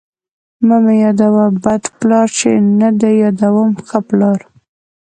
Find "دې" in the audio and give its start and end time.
2.99-3.11